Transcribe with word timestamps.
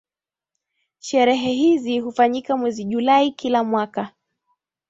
Sherehe 0.99 1.51
hizi 1.51 1.99
hufanyika 1.99 2.57
mwezi 2.57 2.83
julai 2.83 3.31
kila 3.31 3.63
mwaka 3.63 4.11